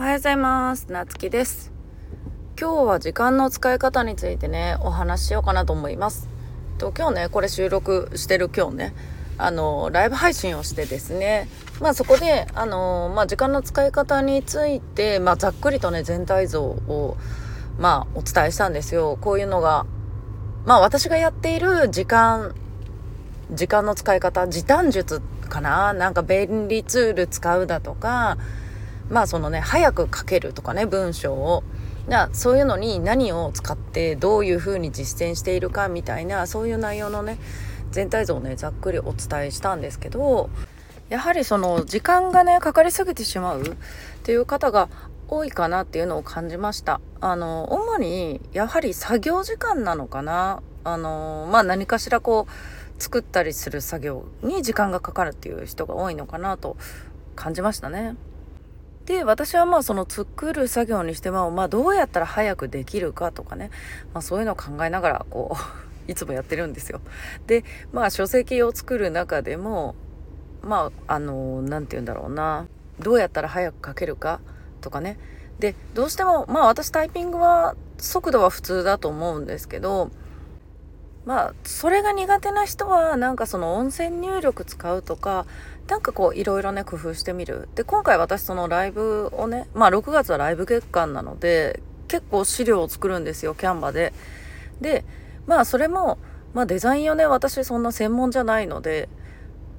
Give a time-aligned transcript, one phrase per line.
[0.00, 0.90] おはようございます。
[0.90, 1.70] なつきです。
[2.58, 6.26] 今日は時間の使い方についてねお話ししようかなと思います。
[6.78, 8.94] と今日ねこれ収録してる今日ね
[9.36, 11.48] あのライブ配信をしてですね
[11.82, 17.18] まあそこであのまあ時間の使い方についてまあざっくりとね全体像を
[17.78, 19.18] まあお伝えしたんですよ。
[19.20, 19.84] こういうのが
[20.64, 22.54] まあ私がやっている時間
[23.50, 25.20] 時間の使い方時短術
[25.50, 25.92] かな？
[25.92, 28.38] なんか便利ツール使うだとか
[29.10, 31.62] まあそのね早く書けるとかね文章を。
[32.32, 37.38] そういうのに何を使ってどういうふうに実践しているかみたいなそういう内容のね
[37.92, 40.50] 全体像をねざっくりお伝えしたんですけど
[41.08, 43.64] やはりその時間がねかかりすぎてしまうっ
[44.24, 44.88] ていう方が
[45.28, 47.00] 多いかなっていうのを感じました。
[47.20, 50.62] あの主にやはり作業時間なのかな。
[50.82, 56.76] あのまあ何かしらこう作ったりする作業に時間がかかるっていう人が多いのかなと
[57.36, 58.16] 感じましたね。
[59.06, 63.70] で私はまあその作る作業にしてもまあどうやったら早くできるかとかね、
[64.12, 65.60] まあ、そういうのを考えながらこう
[66.10, 67.00] いつもやってるんですよ。
[67.46, 69.94] で、まあ書籍を作る中でも、
[70.62, 72.66] まあ、あの、何て言うんだろうな、
[72.98, 74.40] どうやったら早く書けるか
[74.80, 75.18] とかね。
[75.60, 80.10] で、どうしても、まあ私タイピングは速度は普通だと思うんですけど、
[81.24, 85.46] まあ、それが苦手な人は、なんかその音声入力使うとか、
[85.88, 87.68] なんかこういろいろね、工夫してみる。
[87.74, 94.12] で、今回私そのライブをね、まあ6月はライブ月間なので、結構資料を作るんですよ、キャンバで。
[94.80, 95.04] で、
[95.46, 96.18] まあそれも、
[96.54, 99.08] まあデザインをね、私そんな専門じゃないので、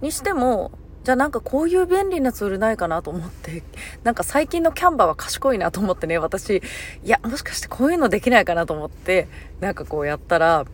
[0.00, 0.72] にしても、
[1.04, 3.62] じゃあなんかこういう便利なツールないかなと思って、
[4.04, 9.28] なんか最近のキャンバーは賢いなと思ってね、私、いや、もしかしてこういうのできないかなと思って、
[9.60, 10.64] なんかこうやったら、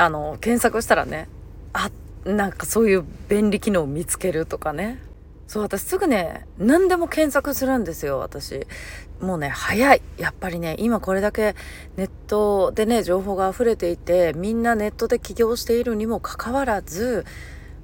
[0.00, 1.28] あの、検索したらね、
[1.74, 1.90] あ、
[2.24, 4.98] なんかそういう便利機能を見つけるとかね。
[5.46, 8.66] そう、私すぐね、何でも検索するんですよ、私。
[9.20, 10.00] もうね、早い。
[10.16, 11.54] やっぱりね、今これだけ
[11.98, 17.26] ネットでね、情報が溢れていて、みんなネットで起業しているにもかかわらず、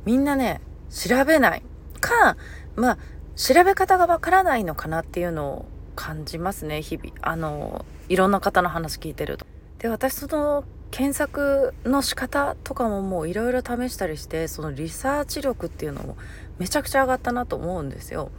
[0.07, 1.63] みんなね、調べない。
[2.01, 2.39] か、
[2.77, 2.99] まあ、
[3.37, 5.65] 調べ方がわからないのかなっていうのを
[5.97, 7.13] 感じますね、日々。
[7.21, 9.45] あの、いろんな方の話聞いてると。
[9.81, 16.17] で、私その、検索の仕方とかももういろいろ試したりしてそのリサーチ力っていうのも
[16.59, 18.31] めちゃくちゃ上がったなと思うんですよ。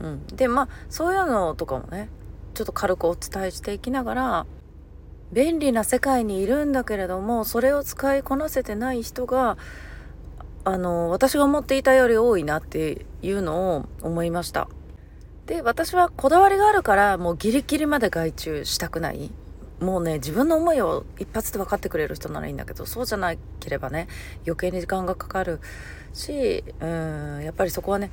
[0.00, 2.08] うん、でまあそういうのとかもね
[2.54, 4.46] ちょっと軽くお伝えしていきながら
[5.32, 9.56] 便利な世界にいるんだけれどもそれを使いこなせてない人が
[10.64, 14.68] あの私が思っていたより多いなっていうのを思いました。
[15.46, 19.30] で私はこだわりがあるからもうギリギリまで外注したくない。
[19.82, 24.08] もうね自分の思いを一発で分かってくれる人ならいいんだけどそうじゃなければね
[24.46, 25.60] 余計に時間がかかる
[26.14, 28.10] しうんやっぱりそこはね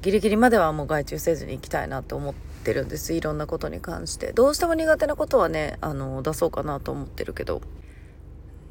[0.00, 3.14] ギリギリまではもう外注せずに行きたいなと思ってるんです。
[3.14, 4.32] いろんなことに関して。
[4.32, 7.60] どうしても苦手なことはねあの出そうかなと思ってるけど。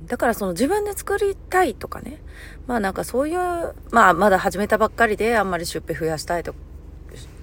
[0.06, 2.22] だからその自分で作りたいとかね
[2.68, 3.40] まあなんかそういう
[3.90, 6.60] まあまだ始めたばっかりであんまり出費増やしたいとか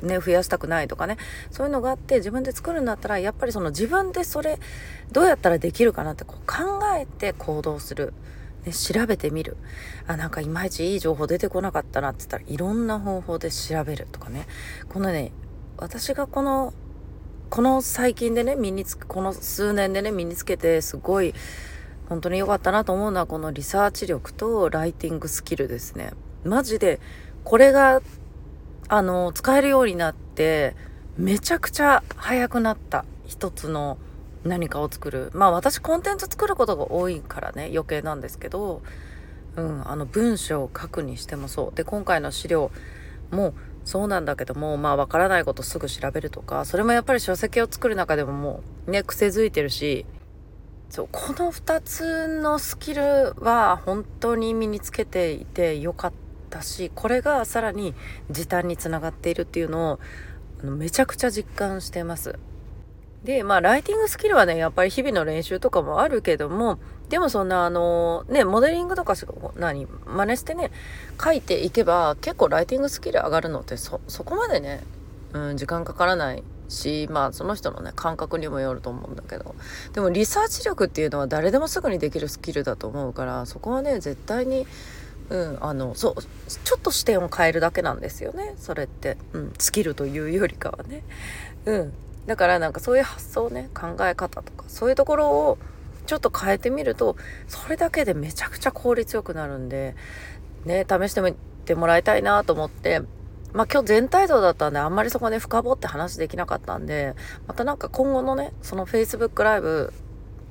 [0.02, 1.16] ね、増やしたくないとかね。
[1.50, 4.58] そういうのがあって自分で作るんだったらやっぱりその自分でそれ
[5.12, 8.12] どうやったらできるかなってこう考えて行動する、
[8.64, 9.56] ね、調べてみる。
[10.06, 14.46] あなんかいまいちいい情報出てこなかったなって言ったらいろんな方法で調べるとかね。
[14.88, 15.32] このね
[15.76, 16.72] 私がこの
[17.50, 21.34] この最近でね身につくこの数年でね身につけてすごい
[22.08, 26.12] 本当に良かったなと思うのはこのリサーチ力とライティングスキルですね。
[26.44, 27.00] マジで
[27.44, 28.02] これが
[28.88, 30.76] あの、使えるようになって、
[31.16, 33.04] めちゃくちゃ早くなった。
[33.26, 33.98] 一つの
[34.44, 35.30] 何かを作る。
[35.34, 38.82] まあ私コンテンツ作ることが多いからね、余計なんですけど、
[39.56, 41.76] うん、あの文章を書くにしてもそう。
[41.76, 42.70] で、今回の資料
[43.30, 50.04] もそうなんだけども、まあわからないことすぐ調べるとか、それもやっぱり書籍を作る中でももうね、癖づいてるし、
[50.90, 56.23] そう、この2つのスキルは本当に身につけていてよかった。
[56.54, 57.94] だしこれがさらに
[58.30, 59.98] 時短につながっているっていうのを
[60.62, 62.38] めちゃくちゃ実感してます。
[63.24, 66.78] で、まあ、ライティングスキルはね、やっぱり日々の練習とかもあるけども、
[67.08, 70.70] でもそんな、あの、ね、モデリングとかしか、何、真似してね、
[71.22, 74.84] 書いていけば、結構ライティングスキル上がるのって、そ、そこまでね、
[75.32, 79.54] うん、時間かからないし、まあ、その人のね、感覚にもよると思うんだけど、
[79.94, 84.66] でも、リサーチ力っていうのは誰でもすぐにできるスキルだと思うから、そこはね、絶対に、
[85.30, 86.14] うん、あのそう
[86.64, 88.54] ちょっと視点を変えるだけなんですよね。
[88.56, 91.02] それって、うん、スキルというよりかはね、
[91.64, 91.92] うん、
[92.26, 95.58] だからなんかそういう発想ね考え方とかそういうところを
[96.06, 97.16] ちょっと変えてみると
[97.48, 99.96] それだけでめちゃくちゃ効率よくなるんで
[100.66, 101.34] ね試してみ
[101.64, 103.02] てもらいたいなと思って。
[103.54, 107.14] まあ今日全体像だったんであんまりそこで深掘って話できなかったんで、
[107.46, 109.92] またなんか今後のね、その Facebook ライブ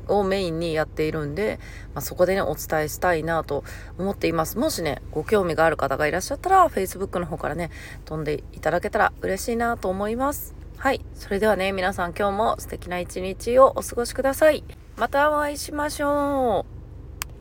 [0.08, 1.60] をメインにやっているんで、
[1.94, 3.64] まあ、そこでね、お伝えしたいなと
[3.98, 4.58] 思っています。
[4.58, 7.70] もしね、ご興味がある方がいらっしゃったら、Facebook の方からね、
[8.06, 10.56] 飛んでいただけたら嬉しいなと思います。
[10.78, 11.02] はい。
[11.16, 14.64] それではね、皆さん今日も素敵な一日をお過ごしください。
[14.98, 16.73] またお会いしましょう。